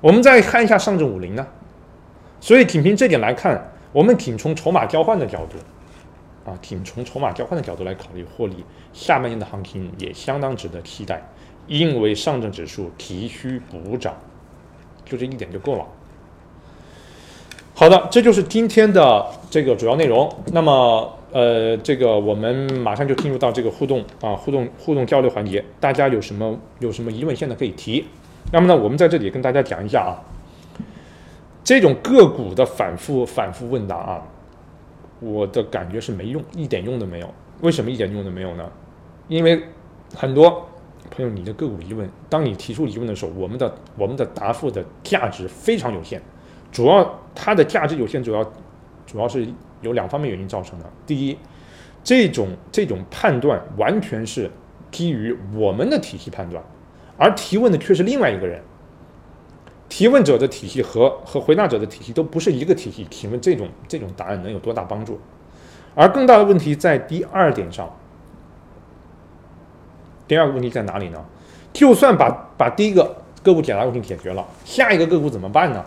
[0.00, 1.46] 我们再看一下上证五零呢？
[2.40, 5.56] 所以仅凭这点来看，我们仅从筹码交换的角度。
[6.44, 11.22] 啊，挺从筹码交换的角度来考虑获利，下半年的行情也相当值得期待，
[11.66, 14.14] 因为上证指数急需补涨，
[15.04, 15.86] 就这一点就够了。
[17.74, 20.30] 好的，这就是今天的这个主要内容。
[20.52, 28.04] 那么，呃，这个我们马上就进入到这个互动啊，互动互动交流环节，大家有什么有什么疑问，现在可以提。
[28.52, 30.20] 那么呢，我们在这里跟大家讲一下啊，
[31.64, 34.22] 这种个股的反复反复问答啊。
[35.22, 37.34] 我的感觉是没用，一点用都没有。
[37.60, 38.68] 为什么一点用都没有呢？
[39.28, 39.62] 因为
[40.16, 40.68] 很多
[41.10, 46.20] 朋友，你的个股疑问，当你提出疑问的时候，我们的我们的答复的价值非常有限。
[46.72, 48.42] 主要它的价值有限，主要
[49.06, 49.46] 主要是
[49.80, 50.86] 有两方面原因造成的。
[51.06, 51.38] 第一，
[52.02, 54.50] 这种这种判断完全是
[54.90, 56.62] 基于我们的体系判断，
[57.16, 58.60] 而提问的却是另外一个人。
[59.94, 65.20] 提问者的体系和和回答者的体系都不是一个体系，请问这种这种答案能有多大帮助？
[65.94, 67.94] 而更大的问题在第二点上。
[70.26, 71.22] 第二个问题在哪里呢？
[71.74, 75.84] 就算把把第一个个股解答问题解决了，下一个个股怎么办呢？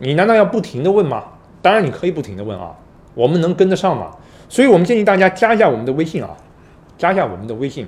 [0.00, 1.22] 你难道要不停的问吗？
[1.62, 2.74] 当然你可以不停的问啊，
[3.14, 4.10] 我们能跟得上吗？
[4.48, 6.36] 所以我们建议大家加一下我们的微信啊，
[6.98, 7.86] 加一下我们的微信，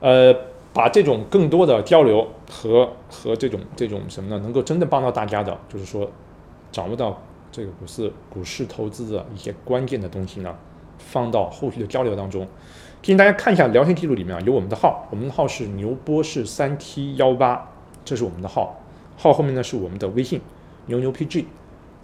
[0.00, 0.34] 呃。
[0.74, 6.10] 把这种更多的交流和和这种这种什么呢，能够真正帮到大家的，就是说
[6.72, 10.52] 掌握到这个股市股市投资的一些关键的东西呢，
[10.98, 12.46] 放到后续的交流当中。
[13.00, 17.70] 建议大家看一下聊天记录里面啊，有我们的号，我们的号是牛波士三 T 幺八，
[18.04, 18.80] 这是我们的号，
[19.16, 20.40] 号后面呢是我们的微信
[20.86, 21.44] 牛牛 PG，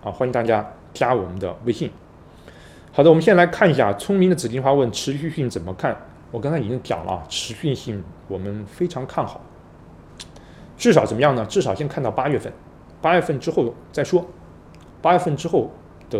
[0.05, 1.91] 啊，欢迎大家加我们的微信。
[2.93, 5.97] 好的，我们先来看一下聪明的紫金花问持续性怎么看。
[6.31, 9.41] 我刚才已经讲了，持续性我们非常看好，
[10.77, 11.45] 至少怎么样呢？
[11.47, 12.53] 至少先看到八月份，
[13.03, 14.25] 八月份之后再说。
[15.03, 15.71] 八月份之后
[16.11, 16.19] 的，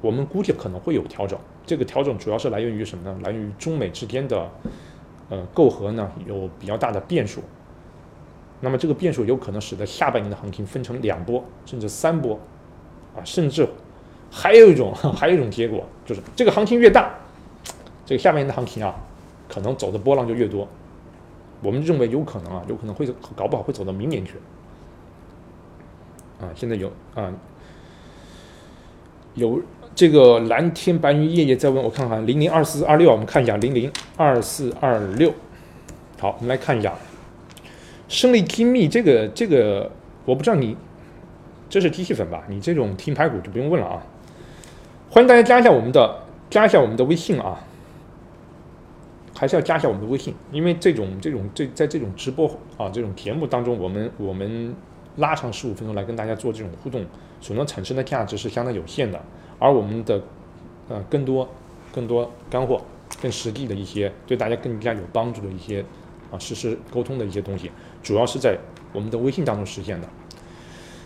[0.00, 1.38] 我们估计可能会有调整。
[1.66, 3.18] 这个调整主要是来源于什么呢？
[3.22, 4.50] 来源于中美之间的
[5.28, 7.42] 呃媾和呢有比较大的变数。
[8.60, 12.38] 那么这个变数有可能使得下半年的行情分成两波甚至三波，
[13.14, 13.68] 啊，甚至
[14.30, 17.14] 还有一种 还有一种结果就是这个行情越大，
[18.06, 18.94] 这个下半年的行情啊，
[19.48, 20.66] 可能走的波浪就越多。
[21.62, 24.34] 我们认为有可能啊，有可能会搞不好会走到明年去。
[26.40, 27.32] 啊，现在有啊，
[29.34, 29.60] 有
[29.94, 35.32] 这个蓝天白云夜夜在问我看看零零二四二六，我们看一下零零二四二六。
[36.18, 36.92] 好，我们来看一下。
[38.08, 39.90] 胜利精密这个这个
[40.24, 40.76] 我不知道你
[41.70, 42.44] 这是机器粉吧？
[42.48, 44.02] 你这种听排骨就不用问了啊！
[45.10, 47.58] 欢迎大家加一下我们的加一下我们的微信啊，
[49.36, 54.74] 还是要加一下我们的微信，因为这种这种这在这种直播啊这种节目当中，我们我们
[55.16, 57.04] 拉长十五分钟来跟大家做这种互动，
[57.40, 59.20] 所能产生的价值是相当有限的，
[59.58, 60.20] 而我们的
[60.88, 61.48] 呃更多
[61.92, 62.80] 更多干货、
[63.20, 65.84] 更实际的一些对大家更加有帮助的一些
[66.30, 67.70] 啊实时沟通的一些东西。
[68.02, 68.56] 主要是在
[68.92, 70.08] 我们的微信当中实现的，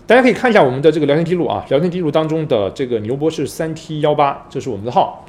[0.07, 5.25] 大家可以看一下我们的这个聊天记录啊，聊天记录当中的这个牛博士三 T 幺八，这是我们的号，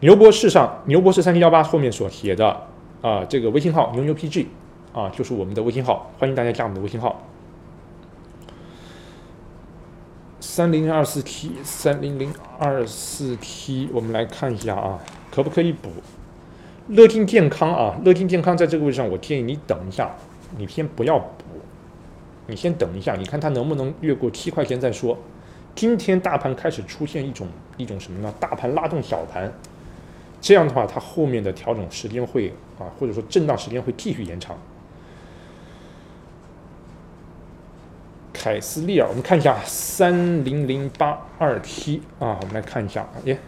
[0.00, 2.66] 牛博士上牛博士三 T 幺八后面所写的
[3.00, 4.46] 啊，这个微信号牛牛 PG
[4.92, 7.22] 啊，就是我们的微信号，欢迎大家加我们的微信号，
[10.40, 14.98] 三零零二四 T 三零零二四 T，我们来看一下啊，
[15.30, 15.90] 可不可以补？
[16.88, 20.14] 乐金健康啊，乐金健康在这个位置上，我建议你等一下。
[20.56, 21.44] 你先不要补，
[22.46, 25.18] 你先等一下，你看它能不能越过七块钱再说。
[25.74, 28.32] 今天大盘开始出现一种一种什么呢？
[28.38, 29.52] 大盘拉动小盘，
[30.44, 34.54] 这样的话，它后面的调整时间会啊，或者说震荡时间会继续延长。
[38.30, 43.38] 凯斯利尔，我们看一下三零零八二七啊，我们来看一下，耶。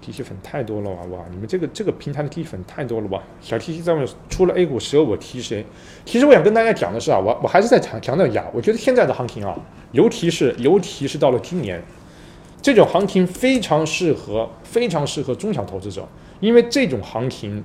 [0.00, 1.24] T 恤粉太多了哇哇！
[1.30, 3.22] 你们这个这个平台的 T 恤粉太多了吧？
[3.42, 5.66] 小 T 恤在问，出了 A 股十二我踢谁？
[6.06, 9.54] 其实我想跟大家讲的是啊，我我还是在强强调一下，我觉得现在的行情啊，
[9.92, 11.82] 尤其是尤其是到了今年，
[12.60, 16.08] 这种行情非常适合非常适合中小投资者，
[16.40, 17.62] 因为这种行情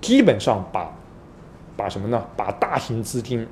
[0.00, 0.96] 基本上把
[1.76, 2.26] 把什么呢？
[2.36, 3.46] 把大型资金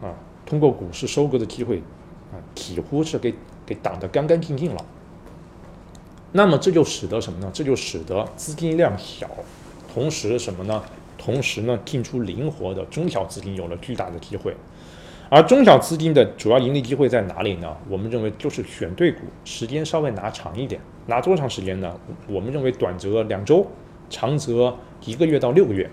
[0.00, 0.14] 啊
[0.46, 1.82] 通过股市收割的机会
[2.32, 3.34] 啊，几乎是给
[3.66, 4.84] 给挡得干干净净了。
[6.32, 7.50] 那么这就使得什么呢？
[7.52, 9.28] 这就使得资金量小，
[9.92, 10.82] 同时什么呢？
[11.16, 14.54] 同时呢，进出灵活的中小资金有了巨大的机会。
[15.30, 17.76] 而中小资金的主要盈利机会在哪里呢？
[17.88, 21.94] 我们认为就是选对股，时间稍微拿长一点，拿多长时间呢？
[22.26, 23.66] 我们认为短则两周，
[24.08, 25.88] 长则一个月到六个月，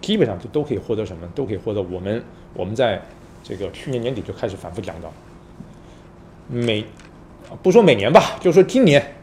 [0.00, 1.26] 基本上就都可以获得什么？
[1.34, 2.22] 都可以获得我们
[2.54, 3.00] 我们在
[3.42, 5.08] 这个去年年底就开始反复讲的，
[6.48, 6.84] 每
[7.62, 9.14] 不说每年吧，就说今年。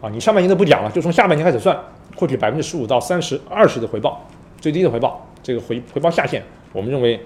[0.00, 1.76] 啊，你上半年都不讲了，就从下半年开始算，
[2.14, 4.24] 获取百分之十五到三十、二十的回报，
[4.60, 6.40] 最低的回报，这个回回报下限，
[6.72, 7.20] 我们认为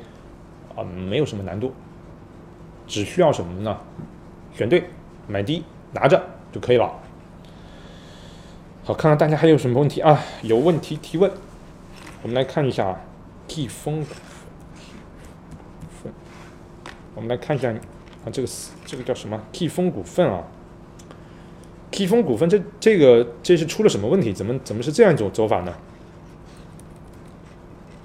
[0.76, 1.72] 啊没有什么难度，
[2.86, 3.78] 只需要什么呢？
[4.54, 4.84] 选对，
[5.26, 6.92] 买低，拿着就可以了。
[8.84, 10.20] 好，看看大家还有什么问题啊？
[10.42, 11.30] 有问题提问。
[12.22, 13.00] 我们来看一下
[13.48, 14.14] 地风股
[16.02, 16.12] 份，
[17.14, 18.48] 我们来看一下啊，这个
[18.84, 19.40] 这个叫什么？
[19.52, 20.44] 地风股份啊。
[21.90, 24.32] T 风股份，这这个这是出了什么问题？
[24.32, 25.74] 怎么怎么是这样一种走法呢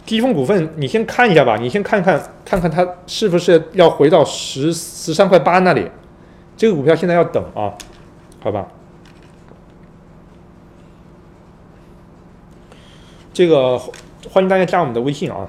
[0.08, 5.88] ？T 风股份，你先看一下吧，你先看看看看它是不是要回到十十三块八那里？
[6.58, 7.72] 这个股票现在要等啊，
[8.40, 8.66] 好吧？
[13.32, 13.78] 这个
[14.32, 15.48] 欢迎大家加我们的微信啊。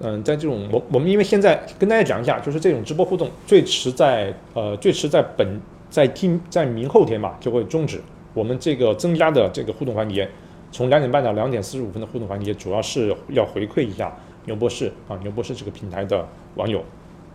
[0.00, 5.58] 嗯，在这种我我们因为现在跟大家讲一下，就是这种直播互动最迟在呃最迟在本。
[5.92, 8.00] 在今在明后天吧就会终止
[8.32, 10.26] 我们这个增加的这个互动环节，
[10.72, 14.10] 从两点半到两点四十五分的互动环节，主要是要回馈一下
[14.46, 16.82] 牛博士啊牛博士这个平台的网友。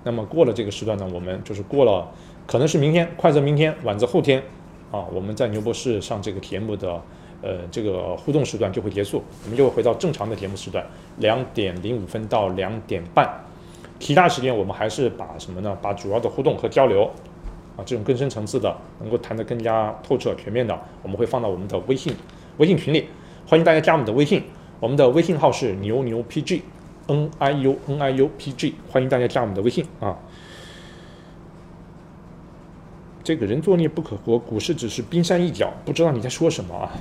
[0.04, 2.10] 那么过了这个时段呢，我们就是过了，
[2.48, 4.42] 可能是明天，快则明天，晚则后天
[4.92, 7.00] 啊，我们在牛博士上这个节目的
[7.44, 10.84] 呃这个互动时段就会结束，我们就会回到正常的节目时段，
[11.18, 13.30] 两点零五分到两点半，
[14.00, 15.78] 其他时间我们还是把什么呢？
[15.80, 17.10] 把主要的互动和交流。
[17.76, 22.12] 啊，这种更深层次的，能够谈得更加透彻、全面的，我们会放到我们的微信
[22.58, 23.06] 微信群里，
[23.50, 24.44] 欢迎大家加我们的微信，
[24.82, 30.18] 我们的微信号是牛牛 PG，N I U N I U P G，欢迎大家加我们的微信啊。
[33.24, 36.92] 这个人作孽不可活，股市只是冰山一角，不知道你在说什么啊？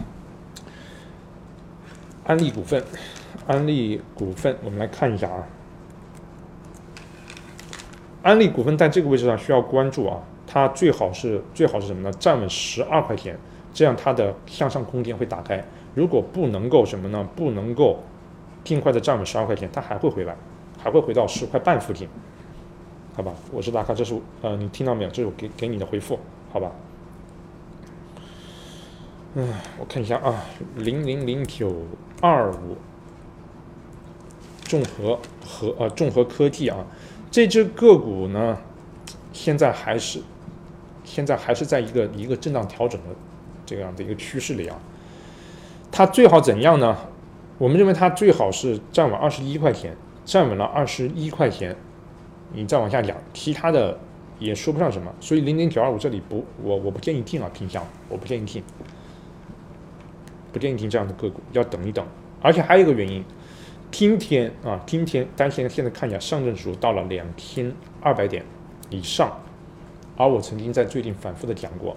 [2.27, 2.81] 安利股份，
[3.49, 5.43] 安利股份，我们来看一下啊。
[8.23, 10.23] 安利股份在这个位置上需要关注啊。
[10.47, 12.13] 它最好是最好是什么呢？
[12.21, 13.37] 站稳十二块钱，
[13.75, 15.65] 这样它的向上空间会打开。
[15.97, 17.27] 如果不能够什么呢？
[17.35, 17.99] 不能够
[18.63, 20.37] 尽快的站稳十二块钱，它还会回来，
[20.79, 22.07] 还会回到十块半附近，
[23.15, 23.33] 好吧？
[23.51, 25.11] 我是大咖，这是呃，你听到没有？
[25.11, 26.19] 这是我给给你的回复，
[26.53, 26.71] 好吧？
[29.37, 30.45] 嗯，我看一下啊，
[30.77, 31.75] 零零零九
[32.21, 32.77] 二五，
[34.65, 36.85] 众和和呃众和科技啊，
[37.31, 38.59] 这只个股呢，
[39.33, 40.21] 现在还是
[41.05, 43.09] 现在还是在一个一个震荡调整的
[43.65, 44.79] 这样的一个趋势里啊。
[45.91, 46.97] 它最好怎样呢？
[47.59, 49.97] 我们认为它最好是站稳二十一块钱，
[50.27, 51.75] 站稳了二十一块钱，
[52.53, 53.99] 你再往下讲，其他的
[54.39, 55.11] 也说不上什么。
[55.21, 58.63] 所以零点九二五这里不，我我不建议进啊，平向我不建议进，
[60.53, 62.07] 不建议进这样的个股，要等一等。
[62.43, 63.25] 而且还有一个原因，
[63.91, 67.73] 今天啊，今天单现现在看一下，上证指数到了两千
[68.03, 68.45] 二百点
[68.91, 69.35] 以上，
[70.17, 71.97] 而我曾经在最近反复的讲过。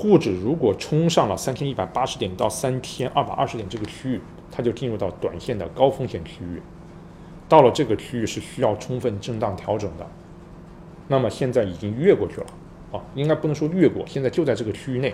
[0.00, 6.62] 沪指如果冲上了三千一百八十点到三千二百二十点这个区域，它就进入到短线的高风险区域。
[7.48, 10.06] 到了这个区域是需要充分震荡调整的。
[11.08, 12.46] 那么现在已经越过去了
[12.92, 15.12] 啊，应该不能说越过，现在就在这个区域内，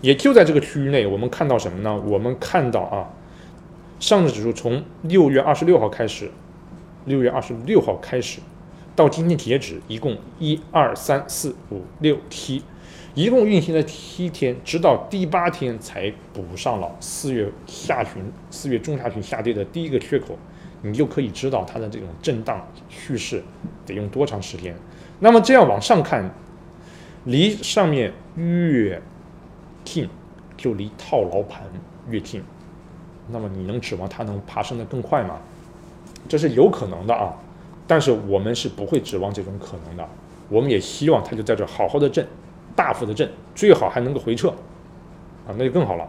[0.00, 2.02] 也就在这个区域内，我们看到什么呢？
[2.04, 3.08] 我们看到啊，
[4.00, 6.32] 上证指数从六月二十六号开始，
[7.04, 8.40] 六月二十六号开始
[8.96, 12.64] 到今天截止，一共一二三四五六七。
[13.16, 20.36] 一共运行了七天，直到第八天才补上了四月下旬、四月中下旬下跌的第一个缺口，
[20.82, 23.42] 你就可以知道它的这种震荡趋势
[23.86, 24.76] 得用多长时间。
[25.18, 26.30] 那么这样往上看，
[27.24, 29.00] 离上面越
[29.82, 30.06] 近，
[30.54, 31.62] 就离套牢盘
[32.10, 32.42] 越近。
[33.30, 35.38] 那么你能指望它能爬升的更快吗？
[36.28, 37.32] 这是有可能的啊，
[37.86, 40.06] 但是我们是不会指望这种可能的。
[40.50, 42.26] 我们也希望它就在这好好的震。
[42.76, 44.50] 大幅的震，最好还能够回撤，
[45.48, 46.04] 啊，那就更好了。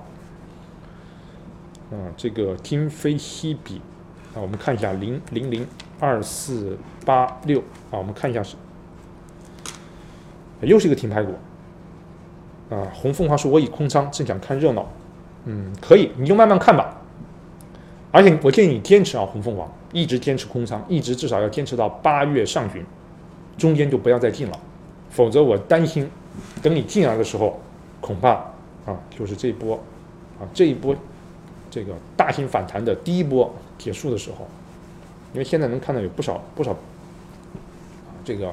[1.90, 3.82] 啊，这个今非昔比，
[4.36, 5.66] 啊，我们看一下零零零
[6.02, 8.58] 二四八六，啊，我们看一下是，
[10.60, 11.32] 又是一个停牌股，
[12.70, 14.86] 啊，红凤凰说我已空仓，正想看热闹，
[15.46, 17.00] 嗯，可以，你就慢慢看吧。
[18.12, 22.86] 而且我建议你坚持啊，红凤凰一直坚持空仓，一直至少要坚持到八月上旬，
[23.58, 24.60] 中间就不要再进了，
[25.10, 26.10] 否则我担心。
[26.62, 27.60] 等你进来的时候，
[28.02, 28.34] 恐怕
[28.86, 29.76] 啊，就是这波
[30.40, 30.96] 啊，这一波
[31.70, 34.48] 这个大型反弹的第一波结束的时候，
[35.34, 36.78] 因为现在能看到有不少不少啊，
[38.24, 38.52] 这个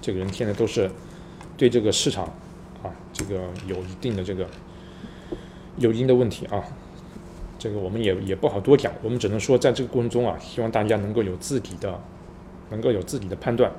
[0.00, 0.90] 这个人现在都是
[1.56, 2.24] 对这个市场
[2.82, 4.46] 啊，这个有一定的这个
[5.76, 6.62] 有一定的问题啊，
[7.58, 12.00] 这个我们也也不好多讲，我们只能说在这个过程中啊，希望大家能够有自己的
[12.70, 13.70] 能够有自己的判断。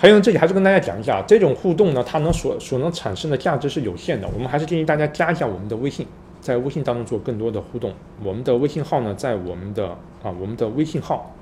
[0.00, 4.28] 还有这里还是跟大家讲一下，这种互动呢，它能所所能产生的价值是有限的。
[4.32, 6.06] 我们还是建议大家加一下我们的微信，
[6.40, 7.92] 在微信当中做更多的互动。
[8.22, 9.88] 我们的微信号呢，在我们的
[10.22, 11.34] 啊，我们的微信号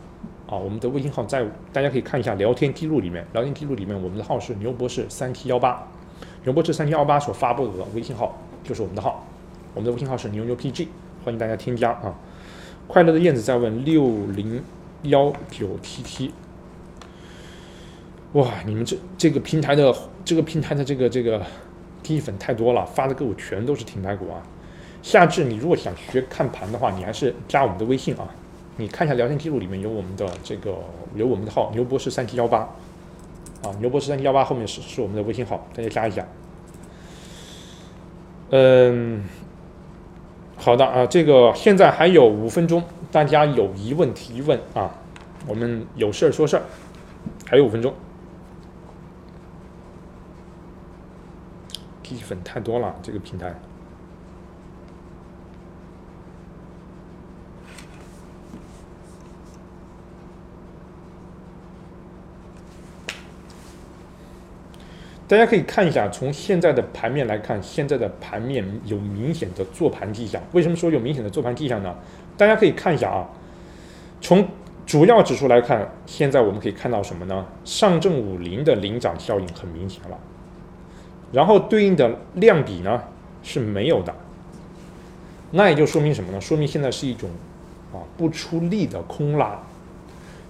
[0.49, 5.87] 啊，我们的微信号在大家可以看一下聊天记录里面，聊天记录里面我们的号是牛博士三七幺八，
[6.45, 9.27] 牛博士三七幺八所发布的微信号就是我们的号，
[9.75, 10.89] 我们的微信号是牛牛 PG，
[11.23, 12.15] 欢迎大家添加啊。
[12.87, 14.63] 快乐的燕子在问六零
[15.03, 16.33] 幺九七七。
[18.37, 21.41] 哇，你们这这个平台的这个平台的这个这个
[22.03, 24.43] 第一粉太多了，发的给我全都是停牌股啊。
[25.03, 28.29] 夏至，你如果想学看盘的话，你还是加我们的微信啊。
[28.77, 30.77] 你看一下聊天记录里面有我们的这个
[31.15, 32.59] 有我们的号牛博士三七幺八
[33.63, 36.27] 啊，牛博士三七幺八后面是是我们的微信号，大家加一下。
[38.51, 39.25] 嗯，
[40.57, 44.95] 好的啊，这个现在还有五分钟，大家有疑问提问啊，
[45.47, 46.63] 我们有事儿说事儿，
[47.47, 47.95] 还有五分钟。
[52.25, 53.55] 粉太多了，这个平台。
[65.29, 70.41] 大家可以看一下，从现在的盘面来看，现在的盘面有明显的做盘迹象。
[70.53, 71.93] 为什么说有明显的做盘迹象呢？
[72.37, 73.29] 大家可以看一下啊，
[74.21, 74.47] 从
[74.87, 77.45] 主要指数来看，现在我们可以看到什么呢？
[77.65, 80.17] 上证五零的领涨效应很明显了。
[81.33, 83.03] 然后对应的量比呢
[83.43, 84.15] 是没有的，
[85.51, 86.41] 那也就说明什么呢？
[86.41, 87.29] 说明现在是一种
[87.93, 89.61] 啊不出力的空拉，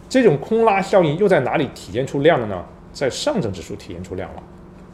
[0.09, 2.65] 这种空拉效应又在哪里体现出量了呢？
[2.93, 4.43] 在上证指数体现出量了，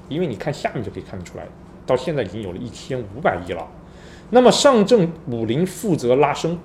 [0.09, 1.45] 因为你看下面就可以看得出来，
[1.87, 3.65] 到现在已经有了一千五百亿了。
[4.31, 6.59] 那么上证五零负责拉升，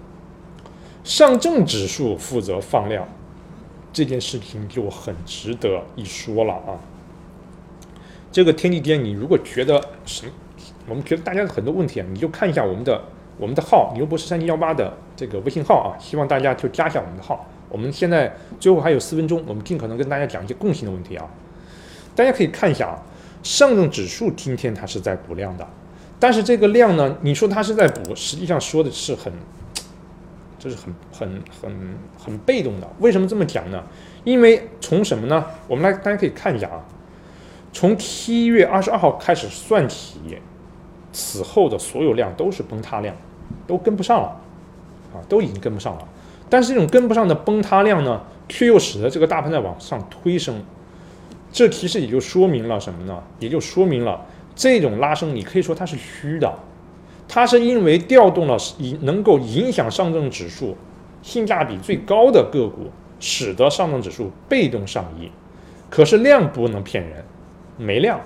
[1.04, 3.08] 上证指数负责放量，
[3.94, 6.74] 这件事情就很值得一说了啊。
[8.38, 10.28] 这个天地间，你如果觉得什
[10.88, 13.02] 我们觉得大家很多问题啊，你就看一下我们的
[13.40, 17.50] 我们的号牛博士三七幺八的这个微信号啊，希望大家就加一下我们的号。
[17.68, 21.26] 我们现在最后还有四分钟，我们尽可能跟大家讲一些共性的问题啊。
[22.16, 23.02] 大家可以看一下啊，
[23.42, 25.68] 上证指数今天它是在补量的，
[26.20, 29.34] 但是这个量呢，你说它是在补，实际上说的是很，
[30.60, 31.76] 就是很很很
[32.24, 32.88] 很被动的。
[33.00, 33.84] 为什么这么讲呢？
[34.24, 35.44] 因为从什么呢？
[35.68, 36.86] 我们来大家可以看一下啊，
[37.78, 40.20] 从七月二十二号开始算起。
[41.14, 43.16] 此后的所有量都是崩塌量，
[43.68, 44.28] 都跟不上了，
[45.14, 46.08] 啊，都已经跟不上了。
[46.50, 50.64] 但是这种跟不上的崩塌量呢，却又使得这个大盘在往上推升。
[51.52, 53.22] 这其实也就说明了什么呢？
[53.40, 54.26] 也就说明了
[54.56, 56.52] 这种拉升，你可以说它是虚的，
[57.28, 60.76] 它是因为调动了影能够影响上证指数
[61.22, 65.32] 性价比最高的个股，使得上证指数被动上移。
[65.90, 67.24] 可是量不能骗人，
[67.78, 68.20] 没量。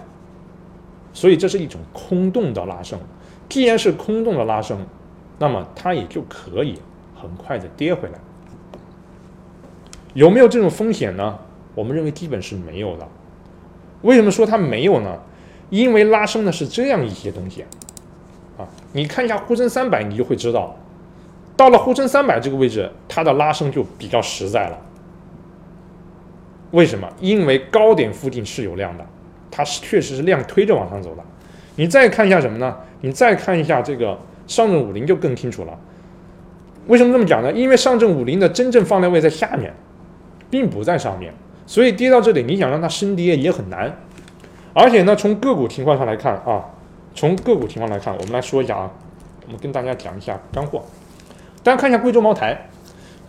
[1.14, 2.98] 所以这是一种空洞的拉升，
[3.50, 4.80] 既然是空洞的拉升，
[5.38, 6.80] 那么它也就可以
[7.20, 8.16] 很快的跌回来。
[10.14, 11.38] 有没有这种风险呢？
[11.76, 13.08] 我们认为基本是没有的。
[14.02, 15.20] 为什么说它没有呢？
[15.70, 17.64] 因为拉升的是这样一些东西
[18.58, 20.76] 啊，你看一下沪深三百，你就会知道，
[21.56, 24.78] 到了沪深三百这个位置，它的拉升就比较实在了。
[26.72, 27.08] 为什么？
[27.20, 29.06] 因为高点附近是有量的。
[29.52, 31.24] 它是确实是量推着往上走的，
[31.76, 32.76] 你再看一下什么呢？
[33.02, 35.78] 你再看一下这个上证五零就更清楚了。
[36.88, 37.52] 为什么这么讲呢？
[37.52, 39.74] 因为上证五零的真正放量位在下面，
[40.50, 41.34] 并不在上面，
[41.68, 43.96] 所以跌到这里，你想让它升跌也很难。
[44.74, 46.66] 而且呢，从个股情况上来看啊，
[47.14, 48.92] 从个股情况来看，我们来说一下啊，
[49.46, 50.84] 我们跟大家讲一下干货。
[51.62, 52.70] 大家看一下贵州茅台，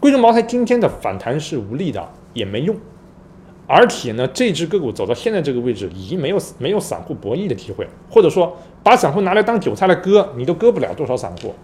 [0.00, 2.76] 贵州茅台今天的反弹是无力的，也没用。
[3.74, 11.54] 而且呢，这只个股走到现在这个位置，已经没有没有散户博弈的机会，或者说把散户拿来当韭菜来割，你都割不了多少散户，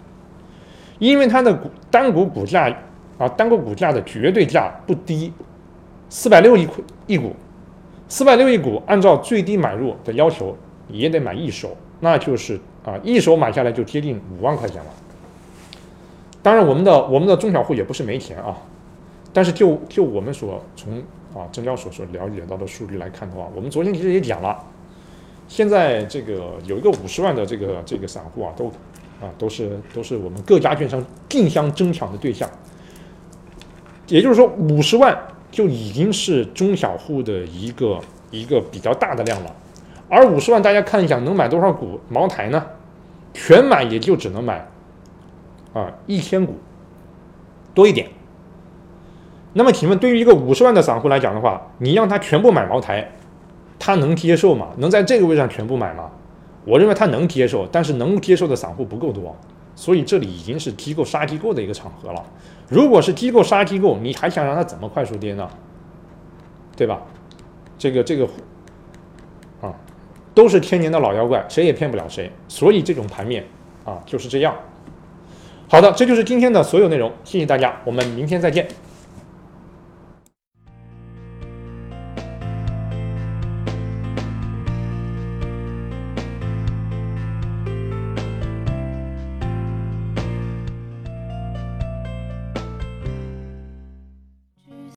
[0.99, 2.75] 因为它的股单股股价
[3.19, 5.31] 啊，单股股价的绝对价不低，
[6.09, 7.37] 四百六一股一股，
[8.09, 10.57] 四百六一股，按照最低买入的要求
[10.89, 14.91] 也得买一手，那就是啊，一手买下来就接近五万块钱了。
[16.43, 18.57] 当然，我们的我们的中小户也不是没钱啊，
[19.31, 21.03] 但是就就我们所从。
[21.35, 24.59] 啊，证交所所了解到的数据来看的话，我们昨天其实也讲了，
[25.47, 28.67] 现在这个有一个五十万的这个这个散户啊，都
[29.21, 32.49] 啊都是都是我们各家券商竞相争抢的对象。
[34.07, 35.17] 也就是说，五十万
[35.51, 38.01] 就已经是中小户的一个
[38.31, 39.55] 一个比较大的量了。
[40.09, 42.65] 而五十万，大家看一下能买多少股茅台呢？
[43.35, 44.67] 全买也就只能买
[45.75, 46.57] 啊一千股
[47.75, 48.09] 多一点。
[49.59, 53.11] 那么，请问，对于一个五十万的散户来讲的话，你让他全部买茅台，
[53.77, 54.69] 他能接受吗？
[54.77, 56.09] 能在这个位置上全部买吗？
[56.65, 59.35] 我认为他能接受，但是能接受的散户不够多，
[59.75, 62.25] 所以这里已经是机构杀机构的一个场合了。
[62.69, 65.49] 如果是机构杀机构，你还想让他怎么快速跌呢？
[66.77, 67.03] 对吧？
[67.77, 68.29] 这个这个
[69.61, 69.75] 啊，
[70.35, 72.31] 都是千年的老妖怪，谁也骗不了谁。
[72.47, 73.45] 所以这种盘面
[73.85, 74.55] 啊就是这样。
[75.69, 78.69] 好的，这就是今天的所有内容，谢谢大家，我们明天再见。